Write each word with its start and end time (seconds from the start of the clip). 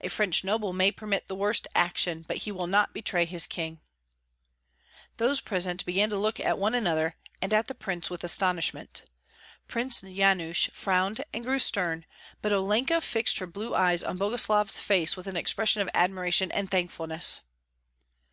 A 0.00 0.06
French 0.06 0.44
noble 0.44 0.72
may 0.72 0.92
permit 0.92 1.26
the 1.26 1.34
worst 1.34 1.66
action, 1.74 2.24
but 2.28 2.36
he 2.36 2.52
will 2.52 2.68
not 2.68 2.92
betray 2.94 3.24
his 3.24 3.48
king" 3.48 3.80
Those 5.16 5.40
present 5.40 5.84
began 5.84 6.08
to 6.10 6.16
look 6.16 6.38
at 6.38 6.56
one 6.56 6.72
another 6.72 7.16
and 7.42 7.52
at 7.52 7.66
the 7.66 7.74
prince 7.74 8.08
with 8.08 8.22
astonishment. 8.22 9.06
Prince 9.66 10.02
Yanush 10.04 10.70
frowned 10.72 11.24
and 11.34 11.44
grew 11.44 11.58
stern; 11.58 12.06
but 12.42 12.52
Olenka 12.52 13.00
fixed 13.00 13.38
her 13.40 13.46
blue 13.48 13.74
eyes 13.74 14.04
on 14.04 14.18
Boguslav's 14.18 14.78
face 14.78 15.16
with 15.16 15.26
an 15.26 15.36
expression 15.36 15.82
of 15.82 15.90
admiration 15.94 16.52
and 16.52 16.70
thankfulness. 16.70 17.40